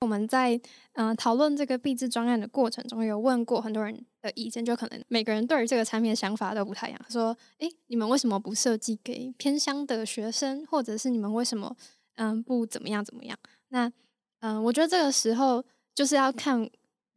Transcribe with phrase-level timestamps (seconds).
[0.00, 0.58] 我们在
[0.94, 7.00] 嗯讨论这个币制专案的过程中，有问过很多人的意见，就可能每个人对于这个产品的想法都不太一样。
[7.10, 11.76] 说，诶，你们为什么不设计给偏乡的学生，或者是你们为什么
[12.14, 13.38] 嗯不怎么样怎么样？
[13.68, 13.92] 那
[14.40, 15.62] 嗯，我觉得这个时候
[15.94, 16.66] 就是要看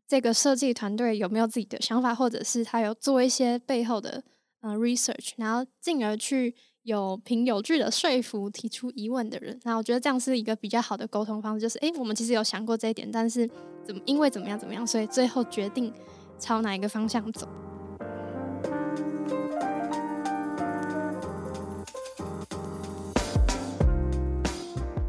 [0.05, 4.21] 这个设计团队有没有自己的想法，或者是他有做一些背后的
[4.59, 6.53] 嗯 research，然后进而去。
[6.83, 11.61] 有凭有据的说服提出疑问的人，那我觉得这样是一个比较好的沟通方式。
[11.61, 13.49] 就是，诶，我们其实有想过这一点，但是
[13.85, 15.93] 怎么因为怎么样怎么样，所以最后决定
[16.37, 17.47] 朝哪一个方向走。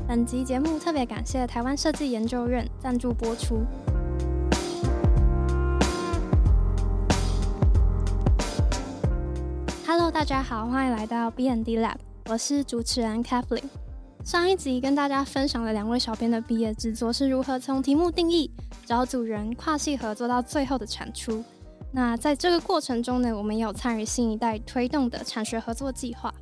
[0.07, 3.65] 本集节目特别感谢台湾设计研究院赞助播出。
[9.97, 11.95] Hello，大家好，欢迎来到 B N D Lab，
[12.29, 13.63] 我是主持人 Kathleen。
[14.25, 18.51] 上一集跟大家分享了两位小编的毕业制作是如何从题目定义、
[18.85, 21.45] 找组人、跨系合作到最后的产出。
[21.93, 26.35] 那在这个过程中呢，我们也有参与新一代推动的产学合作计划。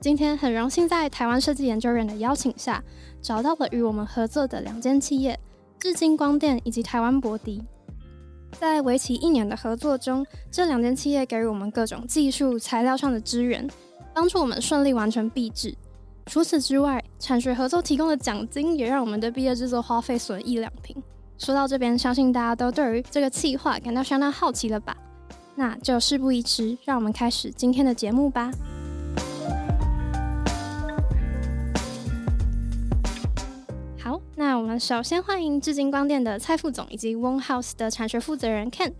[0.00, 2.82] 今天很荣幸在台湾设计研究院的邀请下，
[3.22, 5.38] 找到了与我们合作的两间企业：
[5.78, 7.62] 至今光电以及台湾博迪。
[8.52, 13.68] 在为期一年的合作中，这两间企业给予我们各种技术材料上的支援，
[14.14, 15.74] 帮助我们顺利完成毕制。
[16.26, 20.96] 除此之外，产学合作提供的奖金也让我们的毕业制作花费损益两平。
[21.38, 24.96] 说到这边，相信大家都对于这个计划感到相当好奇了吧？
[25.54, 28.50] 那就事不宜迟，让我们开始今天的节目吧。
[34.38, 38.92] 那我们首先欢迎至今光电的蔡副总以及 One House 的产学负责人 Ken，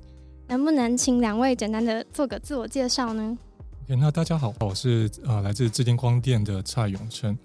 [0.48, 3.38] 能不能请两位简单的做个自我介绍呢
[3.84, 7.38] ？OK，那大家好，我是呃来自至今光电的蔡永成。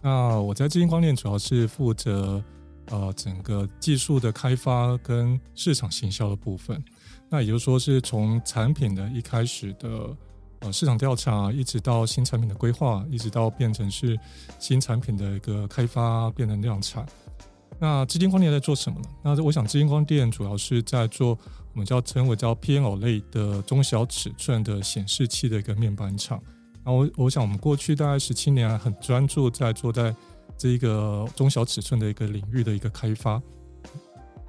[0.00, 2.42] 那我在至今光电主要是负责
[2.86, 6.82] 呃整个技术的开发跟市场行销的部分。
[7.28, 10.16] 那也就是说是从产品的一开始的。
[10.60, 14.18] 呃，市场调查一直到新产品的规划，一直到变成是
[14.58, 17.04] 新产品的一个开发，变成量产。
[17.84, 19.08] 那资金光电在做什么呢？
[19.22, 21.38] 那我想，资金光电主要是在做
[21.74, 26.42] 我们叫称为叫 PNO 类的中小尺寸的显示器的一个面板厂。
[26.82, 30.16] 那我我想，我们过去大概十七年很专注在做在
[30.56, 33.38] 这一个中小尺寸的一个领域的一个开发。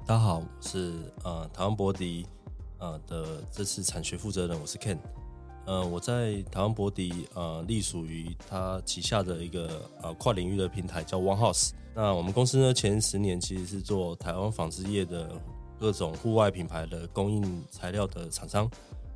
[0.06, 2.24] 大家好，我是呃台湾博迪
[2.78, 4.96] 呃的这次产学负责人，我是 Ken。
[5.66, 11.72] 呃，我在台湾博迪呃，隶属于他旗下的一个呃跨领域的平台叫 One House。
[11.92, 15.28] 那我们公司呢，前十年其实是做台湾纺织业的
[15.80, 18.70] 各种户外品牌的供应材料的厂商。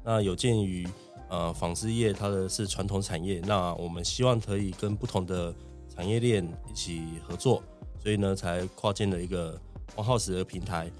[0.04, 0.88] 那有鉴于
[1.28, 5.54] 呃纺织业它的是传统产业，那我们希望可以跟不同的
[5.94, 7.62] 产业链一起合作，
[8.02, 9.56] 所以呢才跨建了一个
[9.94, 10.90] One House 的平台。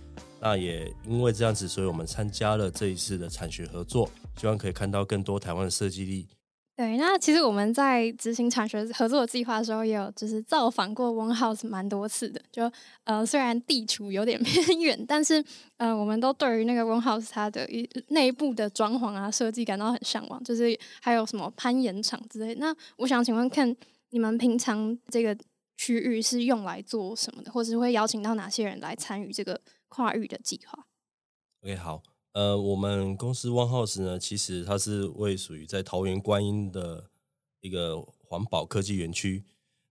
[0.42, 4.08] 那也因为这样子，所以我们参加了这一次的产学合作，
[4.40, 6.26] 希望可以看到更多台湾的设计力。
[6.76, 12.40] 对，那其实我们在执行产学合作计划的时候，也有就是造访过 One House 蛮多次的。
[12.50, 12.72] 就
[13.04, 15.44] 呃，虽然地处有点 偏远，但是
[15.76, 20.42] 呃，我们都对于那个 One House 它的一内部的装潢啊设计感到很向往。
[20.42, 22.54] 就是还有什么攀岩场之类。
[22.54, 23.76] 那我想请问，看
[24.08, 25.36] 你们平常这个
[25.76, 29.60] 区域是用来做什么的，或者是会邀请到哪些人来参与这个？
[29.92, 30.86] 跨域的计划。
[31.64, 32.00] OK，好，
[32.32, 37.10] 呃，我们公司 One House 呢，其实它是位属于在桃园观音的
[37.60, 39.44] 一个环保科技园区，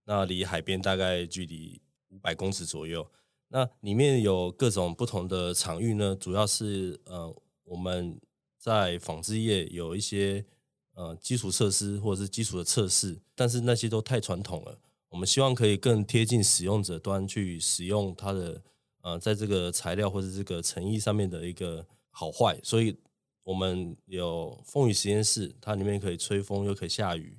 [0.06, 3.06] 那离海边大概距离五百公尺左右。
[3.50, 8.20] 那里面有各种不同的场域呢，主要是呃我们
[8.58, 10.46] 在纺织业有一些
[10.94, 14.80] 呃基础设施或者是基础的测试，但是那些都太传统了，
[15.10, 18.62] 我们希望可以更贴近使用者端去使用它的。
[19.02, 22.98] 呃，在这个材料或者这个诚意上面的一个好坏，所以
[23.44, 27.38] 我们有风雨实验室，它里面可以吹风又可以下雨。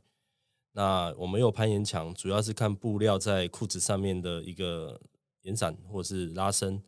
[0.72, 5.00] 那我们有攀岩墙，主要是看布料在裤子上面的一个
[5.42, 6.82] 延展或者是拉伸。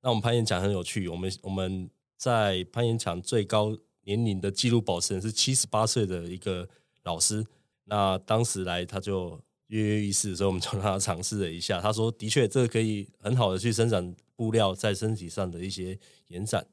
[0.00, 6.68] 那我们攀岩墙很有趣，我们我们在攀岩墙最高年龄的记录保持人是七十八岁的一个
[7.04, 7.46] 老师。
[7.84, 9.40] 那当时来他就。
[9.68, 11.78] 跃跃欲试，所以我们就 让他尝试了一下。
[11.78, 15.98] 他说：“的确，这个可以很好的去生产布料在身体上的一些
[16.28, 16.66] 延展。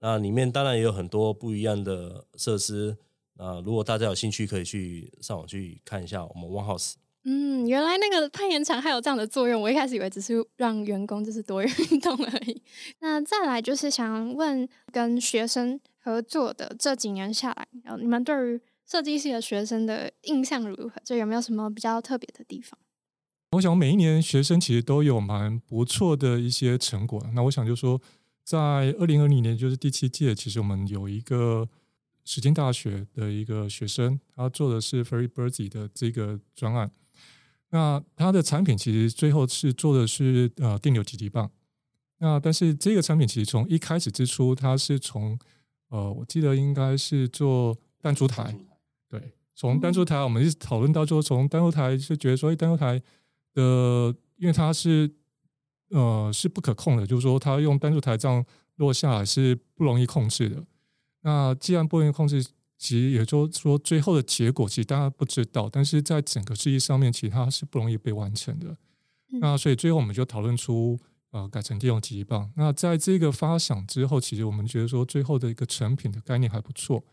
[0.00, 2.96] 那里面当然也有很多不一样的设施。
[3.34, 6.94] 那如果大家有兴趣，可以去上网去看一下我们 One House。
[7.24, 9.60] 嗯，原来那个攀岩场还有这样的作用。
[9.60, 12.62] 我一开始以为只是让员工就是多运动而已。
[13.00, 18.60] 那再来就是想问，跟学生合作的这几年下来，然后你们对于？
[18.90, 20.94] 设计系的学生的印象如何？
[21.04, 22.78] 就有没有什么比较特别的地方？
[23.52, 27.22] 我想每一年学生其实都有蛮不错的一些成果。
[27.34, 28.00] 那我想就说，
[28.48, 28.58] 在
[28.98, 31.68] 二零二零年就是第七届，其实我们有一个
[32.24, 36.90] 时间大学的一个学生，他做的是 Very Birdy 的这个专案。
[37.68, 41.50] 那他的产品其实最后是做的是呃电流极极棒。
[42.20, 45.38] 那但是这个产品其实从一开始之初，它是从
[45.90, 48.56] 呃我记得应该是做弹珠台，
[49.10, 52.98] 对，从弹珠台我们一直讨论到说从弹珠台是觉得说，哎，弹珠台
[53.52, 55.14] 的因为它是
[55.90, 58.44] 呃是不可控的，就是说它用单数台这样
[58.76, 60.64] 落下来是不容易控制的。
[61.22, 62.42] 那既然不容易控制，
[62.76, 68.76] 其实也就是说最后的结果其实大家不知道，但是在整个事业上面，其实它是不容易被完成的。
[69.40, 70.98] 那所以最后我们就讨论出。
[71.30, 72.50] 呃，改成电动记忆棒。
[72.56, 77.04] 那在这个发想之后，其实我们觉得说最后的一个成品的概念还不错。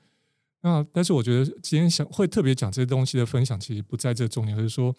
[0.61, 4.95] 那但是我觉得今天想会特别讲这些东西的分享，其实不在这重点，而是说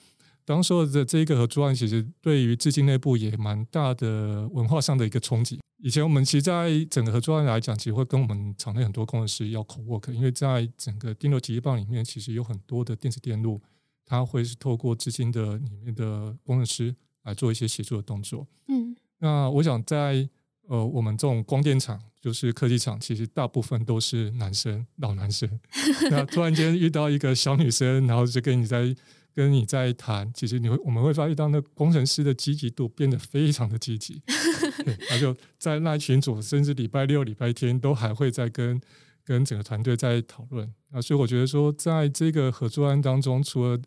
[0.46, 5.58] 当时候的这一个合作案，其实对于至今内部也蛮大的文化上的一个冲击。
[5.78, 13.60] 以前我们其实在整个合作案来讲，其实会跟我们厂内很多工程师要口 work，因为在整个电流极棒里面，其实有很多的电子电路，
[14.06, 16.94] 它会是透过至今的里面的工程师
[17.24, 18.46] 来做一些协助的动作。
[18.68, 18.96] 嗯。
[19.18, 20.28] 那我想在
[20.68, 25.48] 呃，我们这种光电厂，就是科技厂，其实大部分都是男生，老男生。
[26.10, 28.94] 那突然间遇到一个小女生，然后就跟你在
[29.36, 34.22] 跟你在谈，其实你会我们会发现到那工程师的积极度变得非常的积极。
[35.10, 38.80] 他就在那群组，甚至礼拜六、礼拜天都还会在跟
[39.22, 40.66] 跟整个团队在讨论。
[40.90, 43.78] 啊，所以我觉得说，在这个合作案当中，除了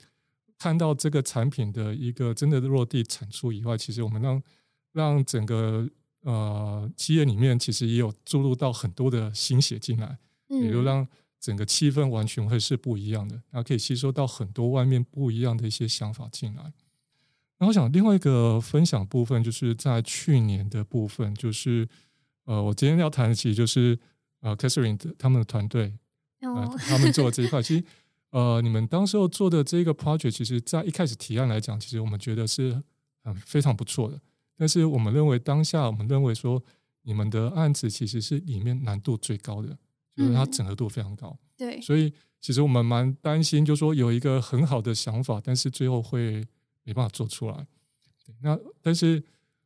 [0.59, 4.43] 看到这个产品的一个真的落地产出以外，其实我们让
[4.93, 5.89] 让整个
[6.21, 11.07] 呃企业里面其实也有注入到很多的心血进来，比如让
[11.39, 16.73] 整个气氛完全会是不一样的，然后可以吸收到很多外面不一样的一些想法进来。
[17.59, 21.87] 那我想另外一个分享部分就是在去年的部分，就是
[22.45, 23.97] 呃我今天要谈的其实就是
[24.41, 25.93] 呃 Catherine 他们的团队，
[26.41, 27.83] 呃他们做的这一块，其实
[28.29, 32.81] 呃你们当时候做的这个 project，其实在一开始提案来讲，其实我们觉得是
[33.23, 34.19] 嗯非常不错的。
[34.57, 36.61] 但是我们认为当下，我们认为说
[37.03, 39.77] 你们的案子其实是里面难度最高的，
[40.19, 41.35] 就是它整合度非常高。
[41.57, 46.45] 对，所以其实我们蛮担心，就说有一个很好的想法，但是最后会
[46.83, 47.65] 没办法做出来。
[48.41, 49.23] 那但是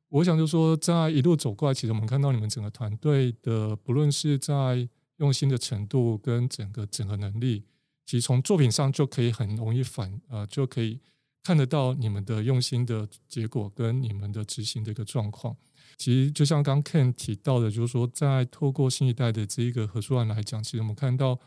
[0.09, 7.65] 我想就说，在一路走过来，其实我们看到你们整个团队的，不论是在用心的程度跟整个整合能力，
[8.05, 10.99] 其实从作品上就可以很容易反呃就可以。
[11.45, 15.53] 看得到你们的用心的结果跟你们的执行的一个状况，
[15.97, 21.39] 其实就像刚 Ken 提到的，就是说在透过新一代的这一个合作案来讲，其实我们看到，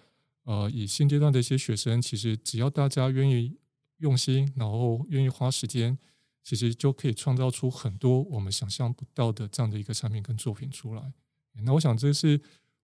[0.45, 3.57] 呃，以现阶段的一些学生，其实只要大家愿意
[3.99, 5.99] 用心，然后愿意花时间，
[6.43, 11.13] 其实就可以创造出很多我们想象不到的这样的一个产品跟作品出来。
[11.63, 12.41] 那我想这是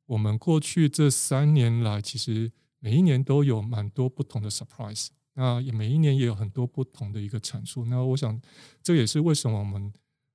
[0.06, 5.08] 我们过去这三年来，其实每一年都有蛮多不同的 surprise。
[5.34, 7.86] 那也每一年也有很多不同的一个产出。
[7.86, 8.38] 那我想，
[8.82, 9.90] 这也是为什么我们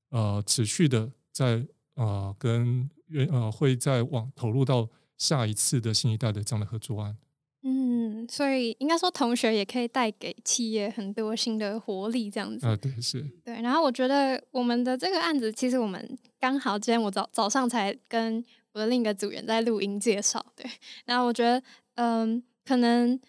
[0.10, 1.64] 呃持续的在
[1.94, 2.90] 呃跟
[3.30, 7.16] 呃会在往投入到下一次的新一代的这样的合作案。
[7.62, 12.66] 嗯，所以应该说同学也可以带给企业很多新的活力，这样子。
[12.66, 13.22] 啊，对，是。
[13.44, 18.44] 对，然后我觉得我们的这个案子，其实我们刚好今天我早早上才跟
[18.74, 20.44] 我的另一个组员在录音介绍。
[20.56, 20.66] 对，
[21.06, 21.62] 然后我觉得
[21.96, 23.20] 嗯，可能。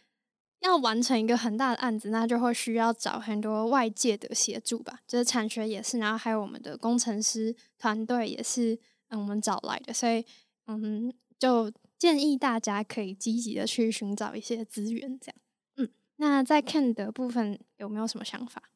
[0.61, 10.25] 要完成一个很大的案子，那就会需要找很多外界的协助吧，就是产学也是，然后还有我们的工程师团队也是，嗯，我们找来的，所以，
[10.67, 15.37] 嗯，就建议大家可以积极的去寻找一些资源，这样，
[15.77, 18.71] 嗯，那在 Ken 的部分有没有什么想法？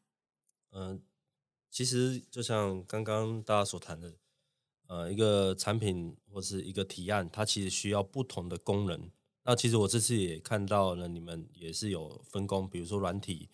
[0.71, 1.03] 嗯，
[1.69, 4.15] 其实就像刚刚大家所谈的，
[4.87, 9.11] 呃，一个产品或是一个提案，它其实需要不同的功能。
[9.45, 13.49] 那其实我这次也看到了，你们也是有分工，比如说软体，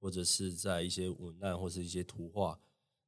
[0.00, 2.58] 或者是在一些文案或是一些图画，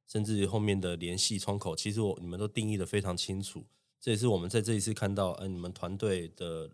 [0.07, 3.65] 甚至后面的联系窗口，其实我你们都定义的非常清楚。
[3.99, 6.71] 这也是我们在这一次看到，嗯，你们团队的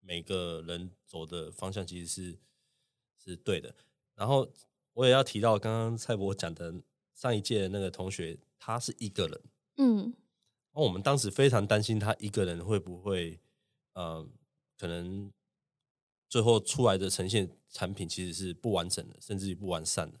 [0.00, 2.38] 每个人走的方向其实是
[3.24, 3.74] 是对的。
[4.14, 4.46] 然后
[4.92, 6.74] 我也要提到刚刚蔡博讲的
[7.14, 9.40] 上一届的那个同学，他是一个人，
[9.78, 10.14] 嗯，
[10.74, 13.40] 那我们当时非常担心他一个人会不会，
[13.94, 14.30] 嗯。
[14.78, 15.32] 可能
[16.28, 20.20] 最后出来的呈现产品其实是不完整的，甚至于不完善的。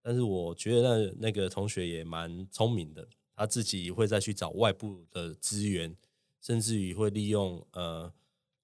[0.00, 5.96] 但是我觉得那那个同学也蛮聪明的，他自己会再去找外部的资源，
[6.40, 8.12] 甚至于会利用呃，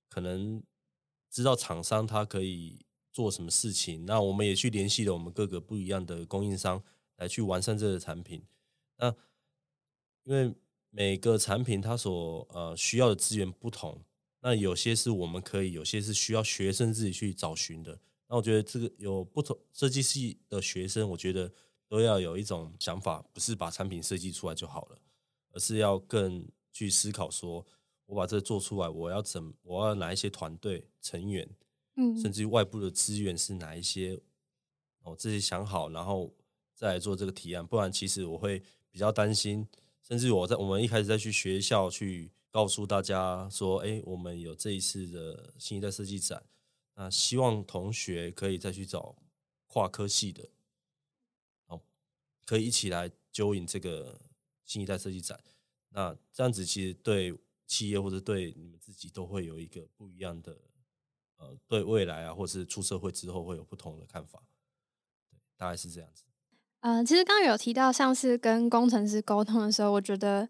[0.09, 0.63] 可能
[1.31, 4.05] 知道厂商他可以做什么事情。
[4.05, 6.83] 那我们也去联系了我们各个不一样的供应商，
[7.17, 8.43] 来去完善这个产品。
[8.97, 9.15] 那
[10.25, 10.53] 因为
[10.91, 14.03] 每个产品它所呃需要的资源不同，
[14.41, 17.99] 那有些是我们可以，有些是需要学生自己去找寻的。
[18.29, 21.51] 那我觉得这个有不同设计系的学生，我觉得
[21.89, 24.99] 都要有一种想法，不是把产品设计出来就好了，
[25.53, 27.67] 而是要更去思考说，
[28.07, 31.49] 我把这做出来，我要怎，我要哪一些团队成员，
[31.97, 34.21] 嗯，甚至于外部的资源是哪一些，
[35.03, 36.33] 我自己想好，然后
[36.75, 39.67] 再来做这个提案，不然其实我会比较担心，
[40.07, 46.45] 甚至我在我们一开始再去学校去告诉大家说，哎，我们有这一次的新一代设计展。
[46.95, 49.15] 那希望同学可以再去找
[49.67, 50.49] 跨科系的，
[51.67, 51.81] 哦，
[52.45, 54.21] 可以一起来揪引这个
[54.65, 55.39] 新一代设计展。
[55.91, 60.57] 那这样子其实对企业或者对你们自己都会有一个不一样的，
[61.37, 64.43] 呃，对未来啊，或是出社会之后会有不同的看法。
[65.31, 66.25] 对，大概是这样子。
[66.81, 70.49] 呃，其实刚刚有提到，像是跟工程师沟通的时候，我觉得。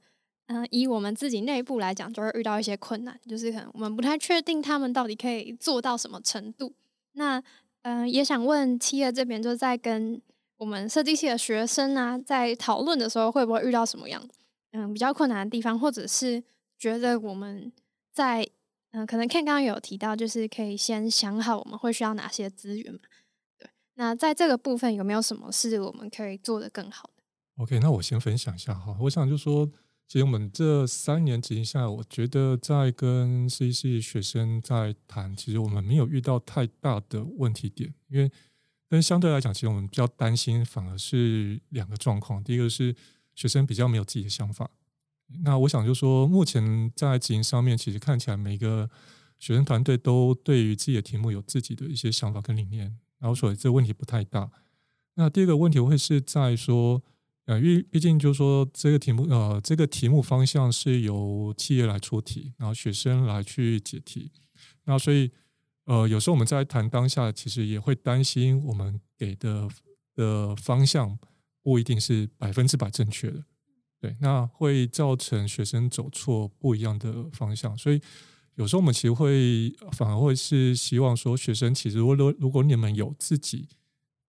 [0.48, 6.72] 嗯，以我们自己内部来讲，就会遇到一些困难，就是可能我们不太确定他们到底可以做到什么程度。
[7.12, 7.42] 那
[7.82, 10.20] 嗯，也想问企业这边，就在跟
[10.56, 14.26] 我们设计系的学生啊，在讨论的时候，会不会遇到什么样
[14.72, 16.42] 嗯比较困难的地方，或者是
[16.78, 17.70] 觉得我们
[18.10, 18.48] 在
[18.92, 23.00] 嗯，可能 Ken 刚刚有提到，就是可以先想好我们会需要哪些资源嘛？
[23.58, 27.22] 对，那在这个部分有没有什么是我们可以做的更好的
[27.62, 29.68] ？OK，那我先分享一下哈，我想就说。
[30.08, 37.92] 其实我们这三年执行下来，我觉得在跟 C C 学生在谈，其实我们没有遇到太大的问题点。
[38.08, 38.32] 因为，
[38.88, 42.42] 但相对来讲，其实我们比较担心，反而是两个状况。
[42.42, 42.96] 第一个是
[43.34, 44.70] 学生比较没有自己的想法。
[45.44, 48.88] 那我想就说，目前在执行上面，其实看起来每个
[49.38, 54.50] 学生团队都对于自己的题目有自己的一些想法跟理念，然后所以这问题不太大。
[55.16, 57.02] 那第二个问题会是在说。
[57.48, 64.30] 呃，因为毕竟就是说，这个题目呃，这个题目方向是由企业来出题，然后学生来去解题。
[64.84, 65.30] 那所以
[65.86, 69.66] 呃，有时候我们在谈当下，其实也会担心我们给的
[70.14, 71.18] 的方向
[71.62, 73.42] 不一定是百分之百正确的，
[73.98, 77.74] 对，那会造成学生走错不一样的方向。
[77.78, 77.98] 所以
[78.56, 83.66] 有时候我们其实会反而会是希望说，学生其实如果如果你们有自己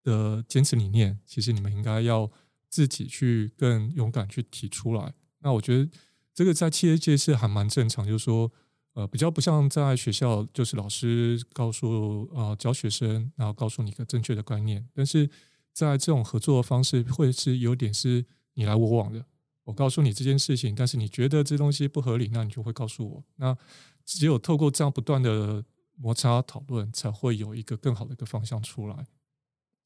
[0.05, 2.31] 的坚持理念，其实你们应该要。
[2.69, 5.91] 自己去更勇敢去提出来，那我觉得
[6.35, 8.51] 这个在企业界是还蛮正常，就是说，
[8.93, 15.29] 呃，比较不像在学校，就是老师告诉呃教学生，然后告诉你一个正确的观念，但是
[15.73, 19.25] 在这种合作的方式，会是有点是你来我往的。
[19.65, 23.25] 我告诉你这件事情，但是你觉得这东西不合理，那你就会告诉我。
[23.37, 23.57] 那
[24.05, 25.63] 只有透过这样不断的
[25.97, 29.07] 摩擦讨论，才会有一个更好的一个方向出来。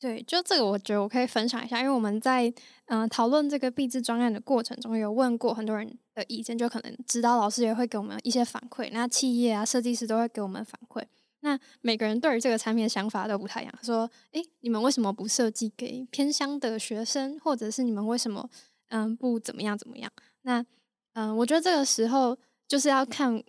[0.03, 2.53] 对，就这个，我觉得我可以分享一下，因为我们在
[2.87, 11.05] 嗯讨论这个毕制专案的过程中，有问过很多人的意见，就可能指导老师也会给我们一些反馈，那企业啊、设计师都会给我们反馈。
[11.43, 18.51] 那每个人对于这个产品的想法都不太一样，说，诶，你们为什么不设计给偏乡的学生，或者是你们为什么
[18.89, 20.11] 嗯不怎么样怎么样？
[20.43, 20.67] 那
[21.13, 23.41] 嗯，我觉得这个时候就是要看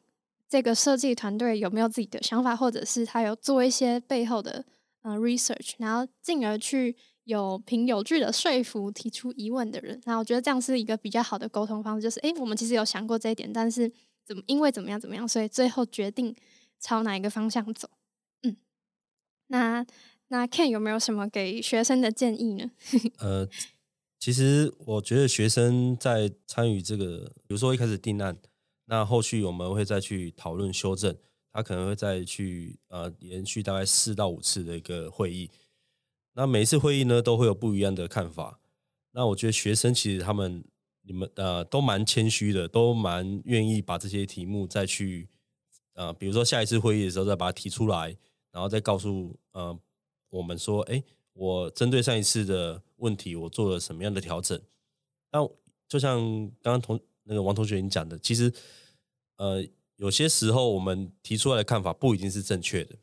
[0.47, 4.63] 这个设计团队有没有自己的想法，或者是他有做一些背后的。
[5.03, 6.95] 嗯，research，然后进而去
[7.25, 12.01] 有凭有据的说服提出疑问的人，那我觉得这样是一个比较好的沟通方式。
[12.03, 13.91] 就是，诶，我们其实有想过这一点，但是
[14.25, 16.35] 怎么因为怎么样怎么样，所以最后决定
[16.79, 17.89] 朝哪一个方向走。
[18.43, 18.57] 嗯，
[19.47, 19.85] 那
[20.29, 22.71] 那 Ken 有没有什么给学生的建议呢？
[23.19, 23.47] 呃，
[24.19, 28.37] 其实我觉得学生在参与这个，比如说一开始定案，
[28.85, 31.17] 那后续我们会再去讨论修正。
[31.53, 35.51] 他可能会再去呃延续大概四到五次的一个会议，
[36.33, 38.59] 那每一次会议呢都会有不一样的看法。
[39.11, 40.65] 那我觉得学生其实他们
[41.03, 45.29] 你们呃都蛮谦虚的，都蛮愿意把这些题目再去
[45.93, 48.17] 呃比如说下一次会议的时候再把它提出来，
[48.51, 49.79] 然后再告诉呃
[50.29, 54.59] 我们说，哎，我针对上一次的问题，我做了什么样的调整。
[55.31, 55.47] 那
[55.87, 56.19] 就像
[56.63, 58.51] 刚刚同那个王同学你讲的，其实
[59.37, 59.63] 呃。
[59.97, 62.95] 有些时候我们提出来的看法不一定是正确的，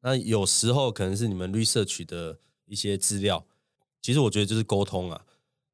[0.00, 3.46] 那有时候可能是你们 research 的一些资料，
[4.02, 5.24] 其实我觉得就是沟通啊，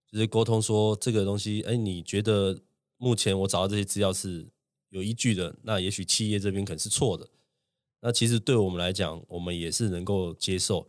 [0.06, 2.60] 就是沟通说这个东西，哎，你觉得
[2.96, 4.46] 目前我找到这些资料是
[4.90, 7.26] 有依据的，那也许企业这边可能是错的，
[8.00, 10.86] 那其实对我们来讲，我们也是能够接受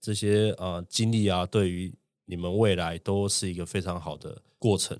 [0.00, 1.92] 这些啊经历啊，对于
[2.24, 4.98] 你们未来都是一个非常好的过程，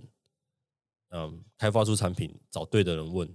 [1.10, 3.32] 嗯，开发出产品，找对的人问。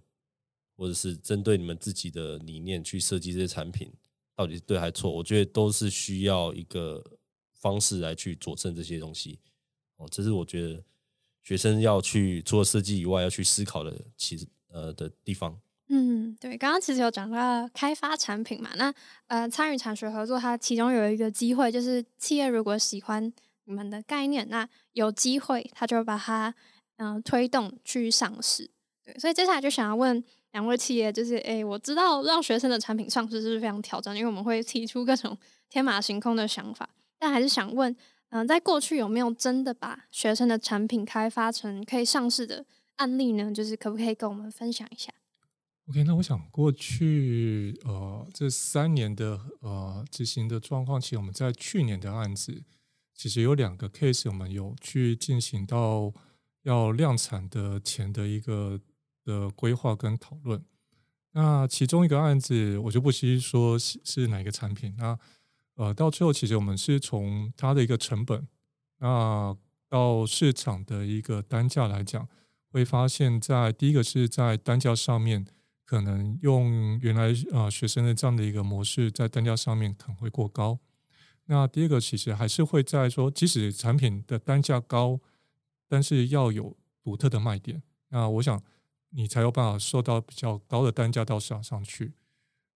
[0.76, 3.92] 或者是针对你们自己的理念去设计这些产品，
[4.36, 5.10] 到底是对还是错？
[5.10, 7.04] 我觉得都是需要一个
[7.54, 9.40] 方式来去佐证这些东西。
[9.98, 10.84] 哦，这是我觉得
[11.44, 15.58] 学生要去除了设计以外要去思考的其实呃的地方。
[15.88, 18.94] 嗯，对，刚刚其实有讲到开发产品嘛，那
[19.28, 23.32] 呃参与产学合作，它其中有一个机会就是企业如果喜欢
[23.66, 26.54] 你们的概念，那有机会他就把它
[26.98, 28.70] 嗯推动去上市。
[29.04, 30.24] 对，所以接下来就想要问
[30.56, 35.38] 两位企业，就是诶，我知道让学生的产品上市是非常挑战，因为我们会提出各种
[35.70, 37.94] 天马行空的想法，但还是想问，
[38.30, 43.52] 嗯，在过去有没有真的把学生的产品开发成可以上市的案例呢？
[43.52, 45.12] 就是可不可以跟我们分享一下
[45.90, 52.64] ？OK，那我想过去呃这三年的呃执行的状况，其实我们在去年的案子，
[53.14, 56.14] 其实有两个 case，我们有去进行到
[56.64, 58.80] 要量产的前的一个
[59.26, 60.64] 的规划跟讨论。
[61.32, 64.96] 那其中一个案子，我就不细说是是哪个产品。
[64.98, 65.20] 那
[65.76, 68.48] 呃到最后，其实我们是从它的一个成本，
[69.00, 69.58] 那
[69.90, 72.26] 到市场的一个单价来讲，
[72.72, 75.46] 会发现，在第一个是在单价上面。
[75.88, 80.80] 可能用原来啊学生的这样的一个模式，在单价上面可能会过高。
[81.46, 85.20] 那第二个其实还是会在说，即使产品的单价高，
[85.88, 87.84] 但是要有独特的卖点。
[88.10, 88.60] 那我想
[89.16, 92.14] 你才有办法受到比较高的单价到市场上去。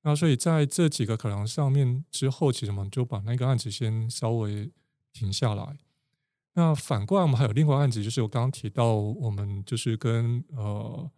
[0.02, 4.72] 那所以在这几个考量上面之后，其实我们就把那个案子先稍微
[5.12, 5.78] 停下来。
[6.54, 11.12] 那反过来，我们还有另外案子，就是我刚刚提到，我们就是跟呃。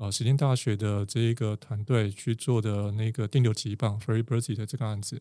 [0.00, 5.20] 呃，时间大学的这一个团队去做的那个电流极棒 f r e e b i r d y 的这个案子，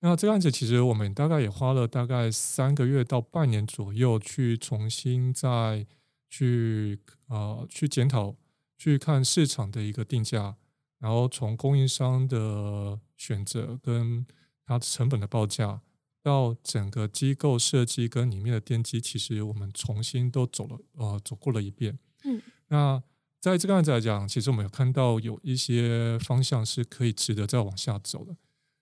[0.00, 5.86] 那这个案子其实我们大概也花了大概三个月到半年左右去重新再
[6.30, 8.34] 去呃去检讨，
[8.82, 10.56] 去看市场的一个定价，
[10.98, 14.26] 然后从供应商的选择跟
[14.64, 15.80] 它成本的报价，
[16.22, 21.98] 到整个机构设计跟里面的电机，其实我们重新都走了呃走过了一遍。
[22.24, 23.02] 嗯，那。
[23.42, 28.36] 在这个案子来讲，其实我们有看到有一些方向是可以值得再往下走的，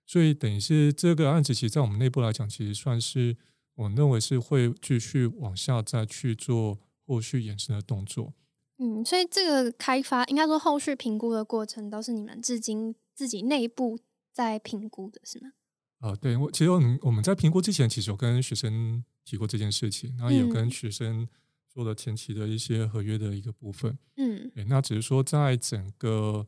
[0.04, 3.38] 所以等于是这个案子，其实，在我们内部来讲，其实算是
[3.74, 8.34] 我认为是会继续往下再去做后续延伸的动作。
[8.80, 13.98] 嗯，所以这个开发应该说后续评估的过程，都是你们至今自己内部
[14.32, 15.52] 在评估的，是吗？
[16.00, 21.28] 啊，对我其实我们我们在评估之前，其实有跟学生提过这件事情，然后也有跟学生。
[21.72, 26.44] 做了前期的一些合约的一个部分，嗯，那只是说在整个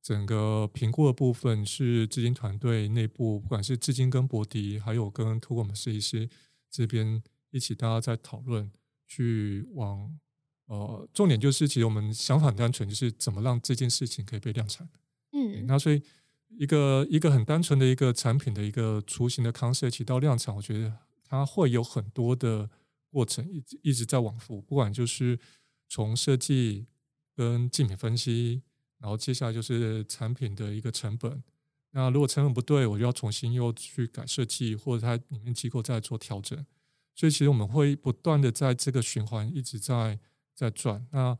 [0.00, 6.30] 整个评估的部分，是资金团队内部，不管是资金跟博迪，还有跟托我们设计师
[6.70, 8.70] 这边一起，大家在讨论，
[9.08, 10.16] 去往
[10.70, 14.88] 呃，重点就是其实我们想法很单纯，就是怎么让这件事情可以被量产，
[15.32, 16.02] 嗯，那所以
[16.48, 20.92] 一个一个很单纯的一个产品的一个雏形的 concept 起到量产，我觉得
[21.24, 22.70] 它会有很多的。
[23.12, 25.36] 过程一直一直在往复，不管就是
[25.88, 26.86] 从设计
[27.34, 28.62] 跟竞品分析，
[28.98, 31.42] 然后接下来就是产品的一个成本。
[31.90, 36.64] 那如果成本不对，我就要重新又去改设计，或者它里面机构在做调整。
[37.16, 40.20] 所以其实我们会不断的在这个循环一直在
[40.60, 41.06] 在转。
[41.10, 41.36] 那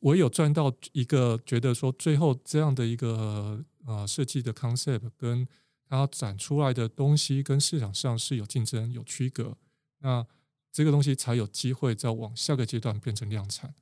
[0.00, 5.46] 我有赚到一个觉得说，最后这样的一个呃设计的 concept 跟
[5.88, 9.56] 它展出来的东西跟市场上是有竞争有区隔。
[10.00, 10.26] 那
[10.72, 13.74] 这个东西才有机会再往下个阶段变成量产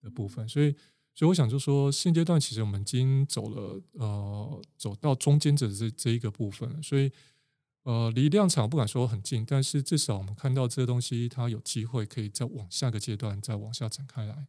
[0.00, 0.74] 的部分，所以，
[1.14, 7.10] 所以我想就说，现阶段其实我们已经走了，呃，走到中间者这这一个部分了，所以，
[7.86, 14.48] 呃，离量产不敢说很近，但是至少我们看到这个东西它有机会可以再往下个阶段再往下展开来。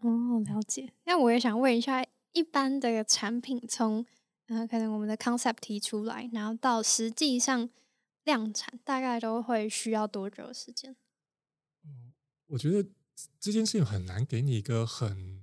[0.00, 0.92] 哦，了解。
[1.06, 4.04] 那我也想问一下，一般的产品从，
[4.48, 7.70] 呃，可能我们的 concept 提出来，然后到实际上
[8.24, 10.94] 量产，大概都会需要多久的时间？
[12.48, 12.86] 我觉得
[13.40, 15.40] 这件事情很难给你一个很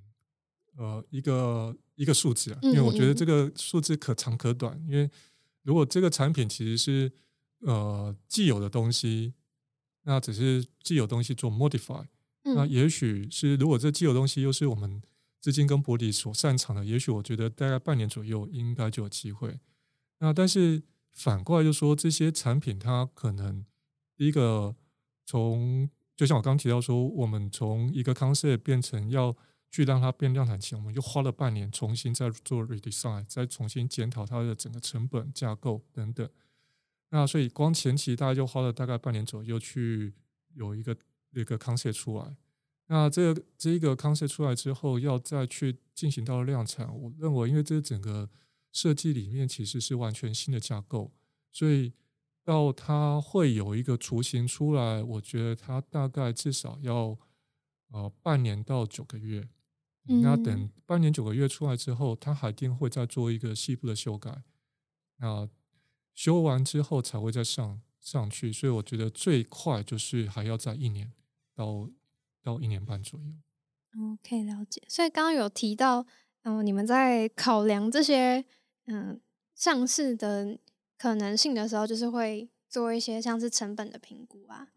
[0.77, 4.79] 呃一个一个数字啊，因为我觉得这个数字可长可短。
[4.87, 5.09] 因为
[5.63, 7.11] 如果这个产品其实是
[7.65, 9.33] 呃既有的东西，
[10.03, 12.05] 那只是既有东西做 modify，
[12.43, 15.01] 那也许是如果这既有东西又是我们
[15.39, 19.59] 资金跟玻璃所擅长的，也许我觉得大概半年左右应该就有机会。
[20.19, 23.65] 那但是反过来就说，这些产品它可能
[24.15, 24.75] 第一个
[25.25, 29.35] 从就像我刚刚提到说，我们从一个 concept 变成要
[29.69, 36.29] 去让它变量产前，我们就花了半年重新再做 redesign，再重新检讨它的整个成本架构等等。
[37.13, 40.11] 那所以光前期大概就花了大概半年左右去
[40.55, 40.97] 有一个
[41.33, 42.35] 一个 concept 出来。
[42.87, 48.27] 那这个这一个 concept 出来之后，要再去进行到量产，我认为因为这整个
[48.71, 51.13] 设计里面其实是完全新的架构，
[51.51, 51.93] 所以
[52.43, 57.15] 到它会有一个雏形出来，我觉得它大概至少要
[57.91, 59.47] 呃半年到九个月。
[60.05, 64.41] 那等半年九个月出来之后，它还一定会再做一个细部的修改。
[65.17, 65.47] 那
[66.13, 71.11] 修完之后才会再上上去，所以我觉得最快就是还要在一年
[71.55, 71.89] 到
[72.41, 73.25] 到一年半左右。
[73.95, 74.81] 哦，可以了解。
[74.87, 76.05] 所以刚刚有提到，
[76.43, 78.43] 嗯，你们在考量这些
[78.85, 79.19] 嗯
[79.55, 80.57] 上市的
[80.97, 84.67] 可能性的时候，就是会做一些像是成本的评估啊，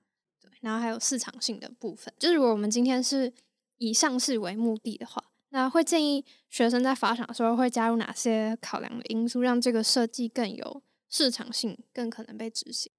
[0.40, 2.12] 对，然后还有市场性的部分。
[2.18, 3.32] 就是如果我们今天是
[3.78, 12.90] 以上市为目的的话，那会建议学生在发想的时候会加入哪些考量的因素，让这个设计更有市场性，更可能被执行。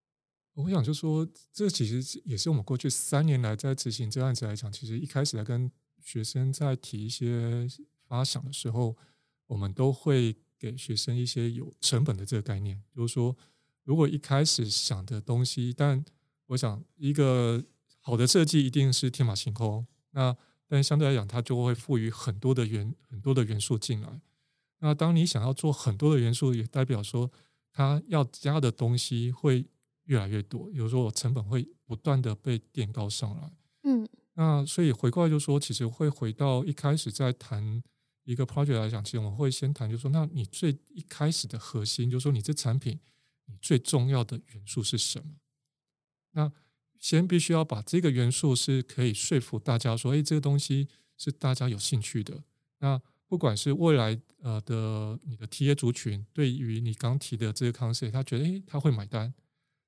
[0.54, 7.68] 我想就说，这其实也是我们过去三年来在执行这案子来讲，其实一开始在跟学生在提一些
[8.08, 8.96] 发想的时候，
[9.48, 13.36] 我们都会给学生一些有成本的这个概念，就是说，
[13.84, 16.04] 如果一开始想的东西，但
[16.48, 17.64] 我想一个
[18.00, 20.36] 好的设计一定是天马行空，那。
[20.70, 24.20] 但相对来讲，它就会赋予很多的元很多的元素进来。
[24.80, 27.32] 那当你想要做很多的元素，也代表说
[27.78, 29.64] 它要加的东西会
[30.06, 33.52] 越来越多，有时候成本会不断的被垫高上来。
[33.84, 37.84] 嗯，那所以回过来就说，其实会回到一开始在谈
[38.24, 43.00] 一个 project 来讲，其实我们会先谈，就说那你最一开始的核心，就说你这产品
[43.46, 45.36] 你最重要的元素是什么？
[46.32, 46.52] 那
[46.98, 52.44] 先必须要把这个元素是可以说服大家说，哎，这个东西是大家有兴趣的。
[52.80, 59.34] 那不管是未来呃的你的 T A 族群，对于你刚提的这个 concept，他觉得诶他会买单。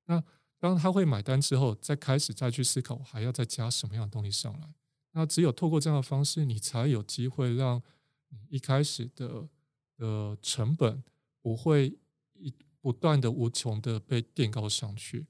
[0.06, 0.24] 那
[0.60, 4.74] 当他会买单之后，再开始再去思考还要再加什么样的东西上来。
[5.14, 7.82] 那只有透过这样的方式，你才有机会让
[8.30, 9.48] 你一开始的
[9.98, 11.04] 呃成本
[11.42, 11.98] 不会
[12.34, 15.26] 一不断的无穷的被垫高上去。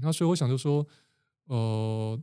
[0.00, 0.86] 那所以我想就说。
[1.48, 2.20] 呃，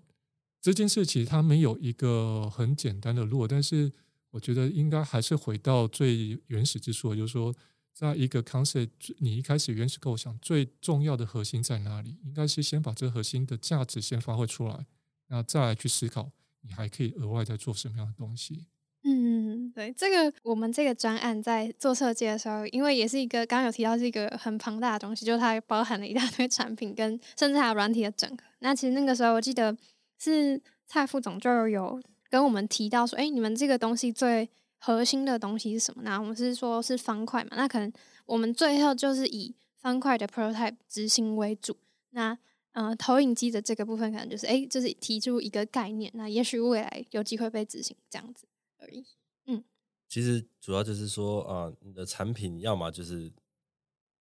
[0.60, 3.90] 这件事其实它没有一个很简单的路，但是
[4.34, 7.54] 我觉得应该还是回到最原始之处，就是说，
[7.94, 12.18] 在一个 concept，你一开始原始构想最重要的核心在哪里？
[12.24, 14.88] 应该是先把这核心的价值先发挥出来，
[15.28, 18.66] 那再来去思考你还可以额外再做什么样的东西。
[19.04, 28.38] 嗯，对，这个我们这个专案在做设计的时候，因为也是一个刚刚有提到是一个很庞大的东西，就是它包含了一大堆产品跟甚至还有软体的整合。
[28.60, 29.78] 那其实那个时候我记得
[30.18, 32.02] 是蔡副总就有
[32.34, 36.02] 跟我们提到说，哎，你们这个东西最核心的东西是什么？
[36.02, 37.52] 那我们是说是方块嘛？
[37.56, 37.94] 那可能
[38.26, 41.78] 我们最后就是以方块的 prototype 执行为主。
[42.10, 42.36] 那
[42.72, 48.48] 呃，投影机的这个部分可能就是哎，就是提出一个概念，那也许未来有机会被执行这样子。
[48.80, 49.06] 而已。
[49.46, 49.64] 嗯，
[50.10, 53.32] 其实主要就是说啊，你的产品要么就是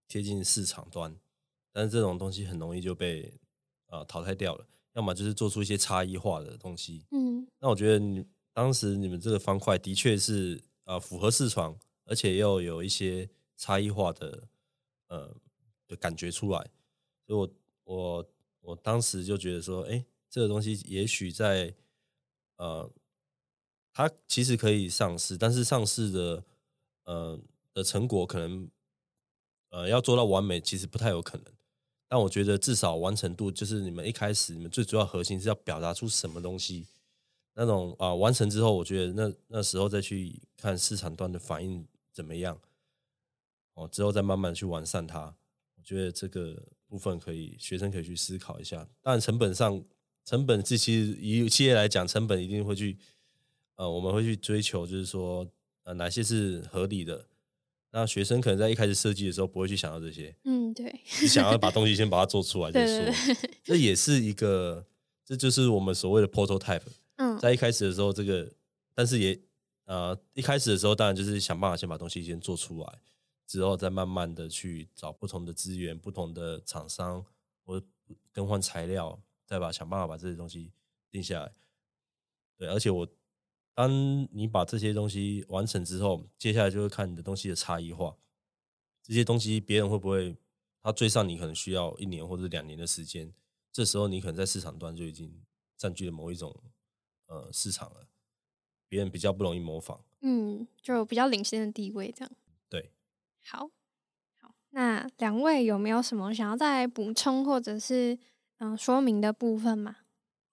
[0.06, 1.16] 贴近市场端，
[1.72, 3.40] 但是这种东西很容易就被
[3.86, 7.06] 啊淘汰掉了；要么就是做出一些差异化的东西。
[7.10, 14.48] 嗯，那我觉得你当时你们这个方块的确是啊符合市场，而且又有一些差异化的
[15.08, 15.36] 呃
[15.86, 16.58] 的感觉出来，
[17.26, 17.50] 所以我
[17.84, 21.74] 我我当时就觉得说，哎，这个东西也许在
[22.56, 22.90] 呃。
[23.94, 26.44] 它其实可以上市，但是上市的
[27.04, 27.38] 呃
[27.74, 28.70] 的成果可能
[29.68, 31.44] 呃要做到完美，其实不太有可能。
[32.12, 36.86] 但我觉得至少完成度，就是你们一开始你们最主要核心是要表达出什么东西，
[37.54, 42.60] 那种啊完成之后，我觉得那那时候再去看市场端的反应怎么样，
[43.72, 45.34] 哦之后再慢慢去完善它。
[45.78, 48.86] 我觉得这个部分可以学生可以去思考一下。
[49.00, 49.82] 当然成本上，
[50.26, 52.98] 成本这其实以企业来讲，成本一定会去。
[53.76, 55.50] 呃，我们会去追求，就是说，
[55.84, 57.24] 呃，哪些是合理的？
[57.94, 64.86] 那学生可能在一开始设计的时候不会去想到这些，嗯，对，你想要把东西先把它做出来 再说，这也是一个，
[65.26, 66.80] 这就是我们所谓的 prototype。
[67.16, 68.50] 嗯，在一开始的时候，这个，
[68.94, 69.38] 但是也，
[69.84, 72.98] 呃，一开始的时候，当然就是想办法先把东西先做出来，
[73.46, 77.22] 之后再慢慢的去找不同的资源、不同的厂商
[77.62, 77.82] 或
[78.32, 80.72] 更换材料，再把想办法把这些东西
[81.10, 81.52] 定下来。
[82.56, 83.06] 对，而且我。
[83.74, 88.16] 当你把这些东西完成之后，接下来就会看你的东西的差异化。
[89.02, 90.36] 这些东西别人会不会
[90.82, 91.38] 他追上你？
[91.38, 93.32] 可能需要一年或者两年的时间。
[93.72, 95.42] 这时候你可能在市场端就已经
[95.76, 96.54] 占据了某一种
[97.26, 98.06] 呃市场了，
[98.88, 100.04] 别人比较不容易模仿。
[100.20, 102.30] 嗯，就比较领先的地位这样。
[102.68, 102.92] 对，
[103.44, 103.70] 好，
[104.38, 108.18] 好，那两位有没有什么想要再补充或者是
[108.58, 109.96] 嗯说明的部分吗？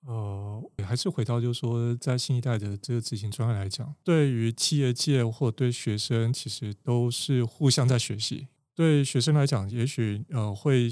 [0.06, 8.48] 呃，还是回到就是说，在新一代的这个执行专案来讲，对于企业界或对学生，其实都是互相在学习。
[8.74, 10.90] 对学生来讲，也许呃会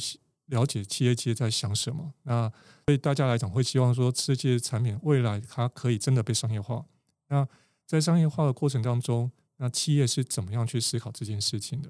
[0.47, 2.13] 了解企业界在想什么。
[2.23, 2.51] 那
[2.85, 6.85] 对大家来讲，会希望说这些产品未来它可以真的被商业化。
[7.29, 7.47] 那
[7.85, 11.89] 在商业化的过程当中，那企业是怎么样去思考这件事情的？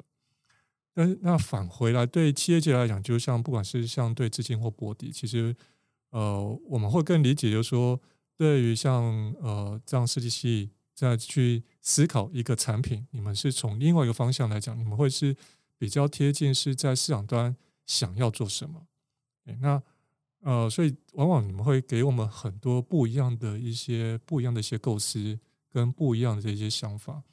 [0.94, 5.56] 但那返回来对企业界来讲，就像不管是像对资金或波迪，其实
[6.10, 8.00] 呃我们会更理解，就是说
[8.36, 9.04] 对于像
[9.42, 15.36] 呃这样设计系再去思考一个产品，你们是从另外一个方向来讲，你们会是
[15.78, 18.88] 比较贴近是在市场端想要做什么。
[19.60, 19.82] 那
[20.42, 25.40] 呃，所以往往你们会给我们很多不一样的一些不一样的一些构思
[25.70, 27.24] 跟不一样的这些想法。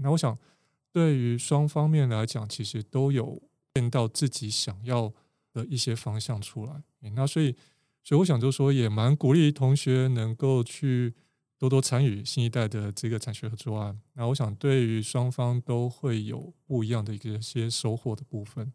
[0.00, 0.38] 那我想。
[0.94, 3.42] 对于双方面来讲，其实都有
[3.72, 5.12] 变到自己想要
[5.52, 6.84] 的一些方向出来。
[7.00, 7.52] 那所以，
[8.04, 11.14] 所以我想就说，也蛮鼓励同学能够去
[11.58, 13.98] 多多参与新一代的这个产学合作案。
[14.12, 18.72] 那我想，对于双方都会有不一样的一个些收获的部分。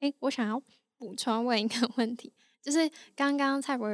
[0.00, 0.60] 哎，我想要
[0.98, 3.88] 补充问一个问题，就是刚刚蔡博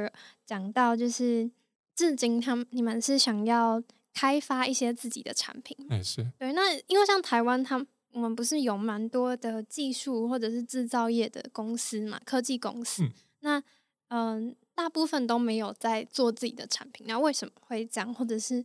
[0.45, 1.49] 讲到，就是
[1.95, 3.81] 至今他们你们是想要。
[4.17, 6.53] 开发一些自己的产品，哎是对。
[6.53, 13.03] 那因为像台湾，他我们不是有蛮多的技术或者是制造业的公司嘛，科技公司。
[13.41, 13.61] 那
[14.09, 17.07] 嗯，大部分都没有在做自己的产品。
[17.07, 18.13] 那为什么会这样？
[18.13, 18.63] 或者是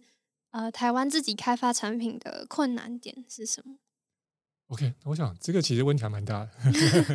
[0.51, 3.77] 呃，台湾自己开发产品的困难点是什么
[4.69, 6.51] ？OK，我想这个其实问题还蛮大的。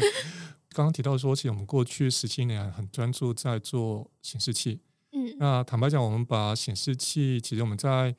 [0.69, 4.81] 刚刚提到说，其实我们过去十七年很专注在做显示器。
[5.11, 8.15] 嗯，那坦白讲，我们把显示器，其实我们在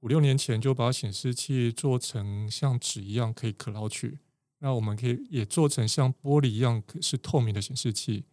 [0.00, 4.18] 五六年前就把显示器做成像纸一样可以可捞取，
[4.58, 8.24] 那我们可以也做成像玻璃一样是透明的显示器。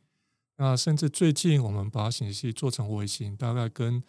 [0.58, 4.04] 那甚至最近我们把显示器做成微型，大概跟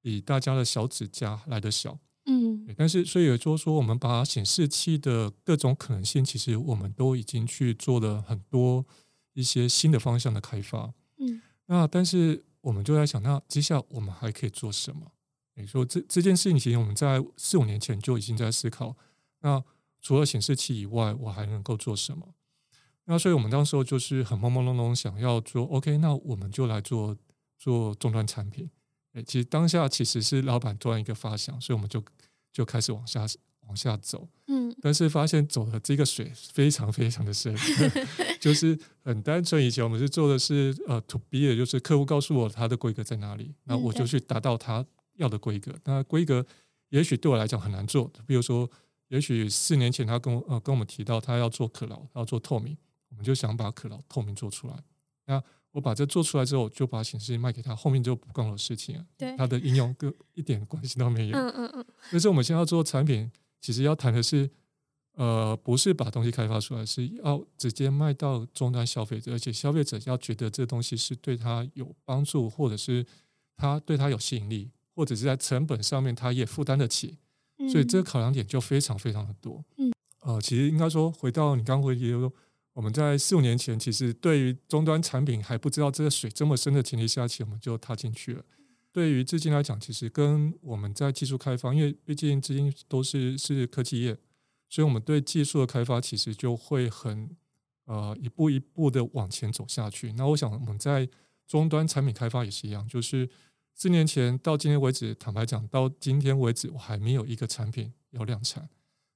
[0.00, 1.98] 比大家的小指甲来的小。
[2.26, 8.84] 嗯，但是所以也就是说，我们把显示器的各种可能性，其实我们都已经去做了很多
[9.34, 10.92] 一些新的方向的开发。
[11.18, 12.44] 嗯，那但是。
[12.62, 15.12] 我们就在想，那接下来我们还可以做什么？
[15.54, 18.96] 你说这这件事情，其实我们在四五年前就已经在思考。
[19.42, 19.62] 那
[20.02, 22.34] 除了显示器以外，我还能够做什么？
[23.06, 27.16] 那所以我们当时候就是很朦朦胧胧，想要做 OK，那我们就来做
[27.58, 28.70] 做终端产品。
[29.14, 32.02] 哎，其实当下其实是老板突然一个发想，所以我们就
[32.52, 33.26] 就开始往下。
[33.68, 37.52] 往下走，嗯，但是发现走的这个水非常非常的深，
[38.38, 39.60] 就是很单纯。
[39.60, 45.74] 以前我们是做的是呃，to B 的，就是客户告诉我他的规格在哪里，那我就去达到他要的规格。
[45.82, 46.46] 那规格
[46.90, 48.70] 也许对我来讲很难做，比如说，
[49.08, 52.76] 也许四年前他跟我呃跟我们提到他要做可劳，要做透明，
[53.08, 54.74] 我们就想把可劳透明做出来。
[55.26, 55.42] 那
[55.72, 59.06] 我把这做出来之后，就把显示器卖给他，后面就不关我的事情了。
[59.16, 61.36] 对，他的应用跟一点关系都没有。
[61.36, 61.86] 嗯嗯嗯。
[62.10, 63.30] 但是我们现在要做产品。
[63.58, 64.48] 其实要谈的是，
[65.14, 73.04] 呃，不是把东西开发出来，是要直接卖到终端消费者，而且消费者要觉得这东西是对他有帮助，或者是
[73.56, 77.18] 他对他有吸引力，或者是在成本上面他也负担得起。
[77.72, 79.64] 所以这个考量点就非常非常的多。
[79.78, 79.90] 嗯，
[80.20, 82.32] 呃，其实应该说，回到你刚回提说，
[82.76, 88.44] 我们在四五年前，其实对于终端产品还不知道这个水这么深的前提下，其实我们就踏进去了。
[88.92, 94.18] 对于资金来讲，其实跟我们在技术开发，因为毕竟资金都是是科技业，
[94.68, 97.34] 所以我们对技术的开发其实就会很
[97.86, 100.12] 呃一步一步的往前走下去。
[100.12, 101.08] 那我想我们在
[101.46, 103.26] 终端产品开发也是一样，就是
[103.72, 108.68] 四年前到今天为止，坦白讲，到今天为止我还没有一个产品要量产。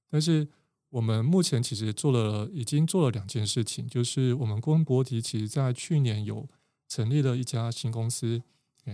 [0.08, 0.48] 但是
[0.90, 6.48] 我们目前其实做了，已经做了两件事情，就是我们公博迪其实在去年有
[6.86, 8.42] 成立了一家新公司，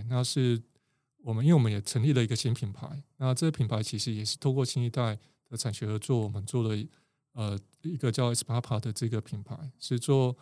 [0.07, 0.63] 那是。
[1.23, 5.17] 我们因为我们也成立了一个新品牌，那这个品牌其实也是透过新一代
[5.49, 6.81] 的产学合作，我们做了
[7.33, 10.37] 呃一个叫 Spapa 的这个品牌，是做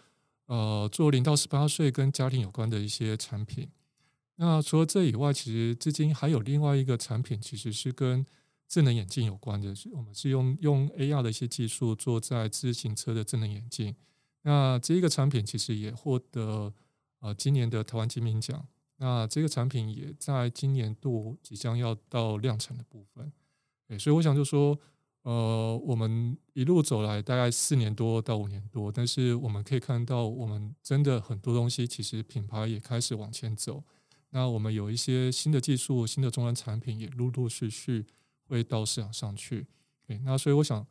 [0.45, 3.67] 呃做零到十八岁跟家庭有关的一些产品。
[4.35, 8.23] 那除了这以外，其实至今还有另外一个产品，其实是跟
[8.67, 13.95] 智能眼镜有关的，我们是用用 AR 的一些技术做在自行车的智能眼镜。
[14.41, 16.73] 那这一个产品其实也获得
[17.19, 18.67] 呃今年的台湾金明奖。
[18.97, 23.29] 那这个产品也在今年度即将要到量产的部分，
[23.85, 24.79] 对，所以我想就说，
[25.23, 33.83] 呃，我们一路走来大概四年多到五年多，但是我们可以看到，我们真的很多东西其实品牌也开始往前走。
[34.29, 38.05] 那我们有一些新的技术、新的终端产品也陆陆续续
[38.47, 39.67] 会到市场上去。
[40.05, 40.85] 对，那所以我想，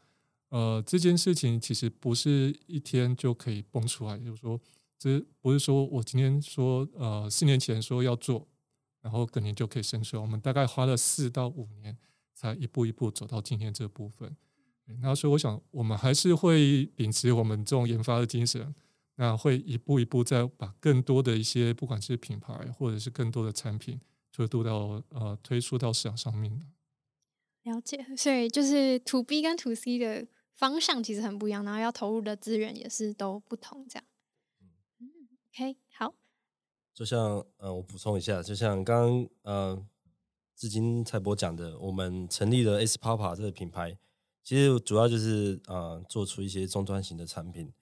[0.49, 4.61] 呃，这件事情其实不是一天就可以蹦出来，就是说。
[4.97, 8.49] 这不是说我今天说，呃，四年前说要做，
[9.03, 10.23] 然后隔年就可以生出来。
[10.23, 11.95] 我们大概花了四到五年，
[12.33, 14.35] 才一步一步走到今天这部分。
[15.03, 18.75] 那所以我想，我们还是会秉持我们这种研发的精神，
[19.17, 24.01] 那会一步一步再把更多的一些不管是品牌或者是更多的产品
[24.33, 26.59] 推出到呃推出到市场上面
[27.65, 34.05] 了解，所以就是 To B 跟 To C 的方向其实很不一样，然后要投入的资源也是都不同，这样。
[35.01, 35.09] 嗯
[35.49, 36.15] ，OK，好。
[36.93, 39.87] 就像呃，我补充一下，就像刚刚呃，
[40.55, 43.99] 至今蔡博讲的，我们成立了 S Papa 这个品牌，
[44.45, 47.73] 其实主要就是啊，做出一些终端型的产品。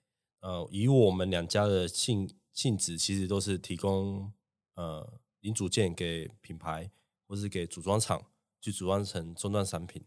[0.41, 4.33] 呃，以我们两家的性性质，其实都是提供
[4.77, 6.91] 呃零组件给品牌，
[7.27, 8.25] 或是给组装厂
[8.63, 10.03] 去组装成终端产品。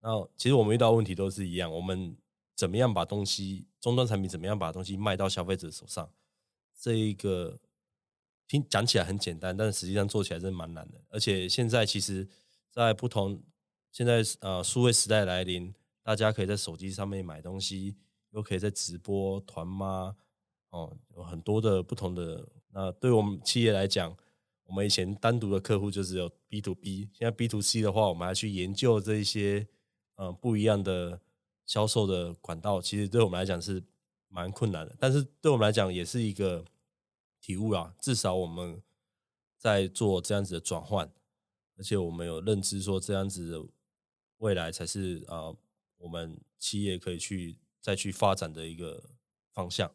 [0.00, 2.14] 然后，其实我们遇到问题都是一样，我们
[2.54, 6.12] 怎么样把东西终端产品怎么样把东西卖到消费者手上？
[6.78, 7.58] 这一个
[8.46, 11.00] 听讲起来很简单，但实际上做起来真的蛮难的。
[11.08, 12.28] 而且现在其实，
[12.70, 13.42] 在不同
[13.90, 17.96] 现在呃数位时代来临，大家可以在手机上面买东西。
[18.32, 20.16] 又可以在直播团吗？
[20.70, 22.48] 哦，有很多的不同的。
[22.70, 24.16] 那对我们企业来讲，
[24.72, 29.68] 我们以前单独的客户就是有 B to B，现在 B to C 的话，我们还去研究这一些
[30.14, 31.20] 呃不一样的
[31.66, 32.80] 销售的管道。
[32.80, 33.84] 其实对我们来讲是
[34.28, 36.64] 蛮困难的，但是对我们来讲也是一个
[37.38, 37.94] 体悟啊。
[38.00, 38.82] 至少我们
[39.58, 41.06] 在做这样子的转换，
[41.76, 43.62] 而且我们有认知说这样子的
[44.38, 45.54] 未来才是啊，
[45.98, 47.58] 我们企业可以去。
[47.84, 49.02] 再去发展的一个
[49.50, 49.90] 方向。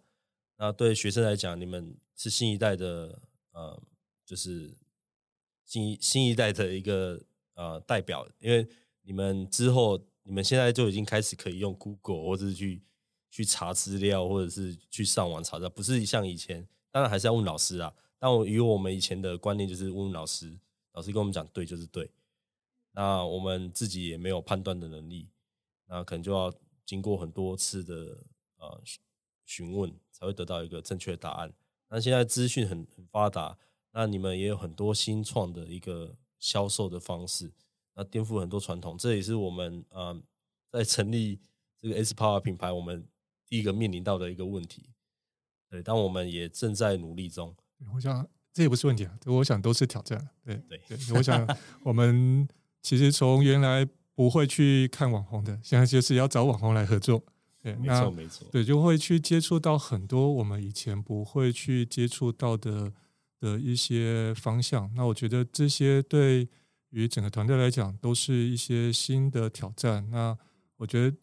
[0.58, 3.18] 那对学生来讲，你们是新一代的
[3.54, 3.82] 呃，
[4.28, 4.72] 就是
[5.64, 7.20] 新新一代的一个
[7.56, 8.68] 呃代表，因为
[9.02, 12.84] 你们之后，你们现在就已经开始可以用 Google 或者是去
[13.32, 17.92] 去查资料，或者是去上网查的，不是像以前，当然还是要问老师啊。
[18.20, 20.60] 但我以我们以前的观念，就是问老师，
[20.92, 22.12] 老师跟我们讲对就是对。
[22.92, 25.30] 那我们自己也没有判断的能力，
[25.88, 26.54] 那可能就要。
[26.88, 28.18] 经过很多次的
[28.56, 28.82] 呃
[29.44, 31.54] 询问，才会得到一个正确答案。
[31.90, 33.58] 那现在资讯很很发达，
[33.98, 37.52] 那你们也有很多新创的一个销售的方式，
[37.96, 38.96] 那颠覆很多传统。
[38.96, 40.22] 这也是我们呃
[40.72, 41.40] 在成立
[41.82, 43.04] 这个 S Power 品牌，我们
[43.48, 44.92] 第一个面临到的一个问题。
[45.68, 47.56] 对，但我们也正在努力中。
[47.96, 50.30] 我想这也不是问题啊，我想都是挑战。
[50.46, 51.48] 对对对，我想
[51.84, 52.48] 我们
[52.82, 53.88] 其实从原来。
[54.18, 57.22] 不会去看网红的，现在就是要找网红来合作。
[57.62, 62.92] 对，没错没错，对，就会去接触到很多我们以前不会去接触到的
[63.40, 64.92] 的一些方向。
[64.96, 66.48] 那我觉得这些对
[66.90, 70.10] 于整个团队来讲都是一些新的挑战。
[70.10, 70.38] 那
[70.78, 71.18] 我觉得，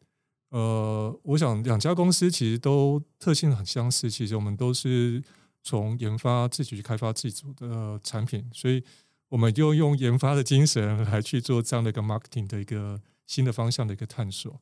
[0.51, 5.23] 呃，我想两家公司其实都特性很相似，其实我们都是
[5.63, 8.83] 从研发自己去开发自己的产品，所以。
[9.31, 14.61] 我们就用研发的精神来去做这样的一个 marketing 的一个新的方向的一个探索。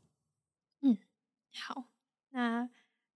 [0.81, 0.97] 嗯，
[1.53, 1.89] 好，
[2.31, 2.71] 那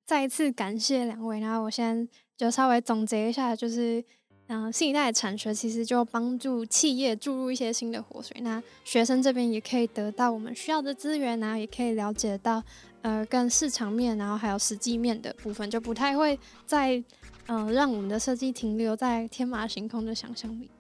[0.05, 1.41] 再一次感谢两位。
[1.41, 4.05] 然后我先就稍微总结一下，就是
[4.49, 8.37] 嗯，新一代的产学其实就帮助企业注入一些新的活水。
[8.43, 12.63] 那学生这边也可以得到我们需要的资源，然后也可以了解到
[13.03, 17.03] 呃，跟市场面，然后还有实际面的部分，就不太会在
[17.49, 20.71] 嗯，让我们的设计停留在天马行空的想象力。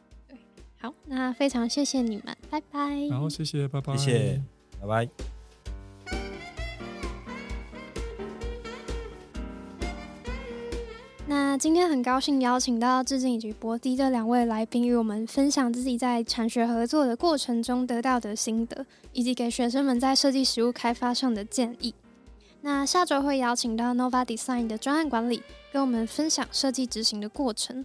[0.78, 2.78] 好，那非常谢谢你们，拜拜。
[3.10, 3.96] 然后，谢谢，拜拜。
[3.96, 4.42] 谢谢，
[4.80, 5.35] 拜拜。
[11.28, 21.92] 那今天很高兴邀请到致敬以及博迪的两位来宾，与我们分享自己在产学合作的过程中得到的心得，以及给学生们在设计实物开发上的建议。
[22.60, 27.84] 那下周会邀请到 Nova Design 的专案管理，跟我们分享设计执行的过程。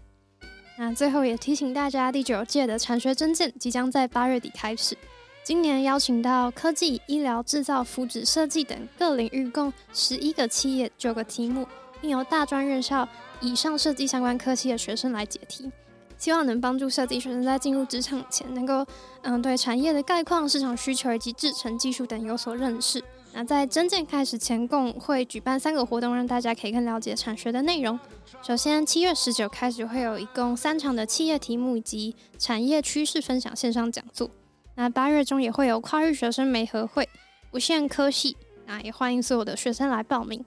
[0.78, 4.96] 那最后也提醒大家，第九届的产学真见即将在八月底开始。
[5.44, 11.68] 今年邀请到科技、医疗、制造、福祉、设计等各领域共十一个企业、九个题目，
[12.00, 13.08] 并由大专院校
[13.42, 15.72] 以上设计相关科系的学生来解题，
[16.18, 18.86] 希望能帮助设计学生在进入职场前，能够
[19.24, 23.04] 嗯对产业的概况、市场需求以及制成技术等有所认识。
[23.34, 28.00] 那在真正开始前，共会举办三个活动，让大家可以更了解产学的内容。
[28.44, 34.30] 首先，七月十九开始会有一共三场的企业题目以及产业趋势分享线上讲座。
[34.76, 37.08] 那八月中也会有跨域学生媒合会，
[37.50, 38.36] 不限科系，
[38.66, 40.44] 那也欢迎所有的学生来报名。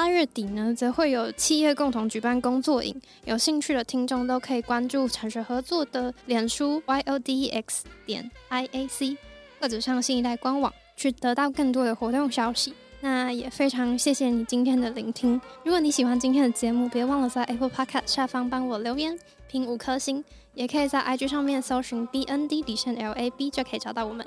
[0.00, 9.14] 八月底呢，则会有企业共同举办工作营，有兴趣的听众都可以关注产学合作的脸书 y o d x 点 i a c，
[9.60, 10.72] 或者上新一代官网。
[10.96, 12.72] 去得到更多的活动消息。
[13.02, 15.38] 那也非常谢谢你今天的聆听。
[15.64, 20.24] 如果你喜欢今天的节目，别忘了在 Apple Podcast 下方帮我留言评五颗星，
[20.54, 24.26] 也可以在 IG 上面搜寻 BND 底线 LAB 就可以找到我们。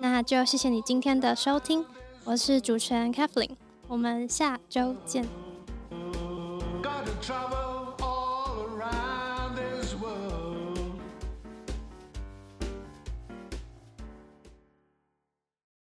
[0.00, 1.84] 那就谢谢你今天的收听，
[2.24, 3.50] 我是主持人 Kathleen，
[3.92, 5.22] 我们下周见。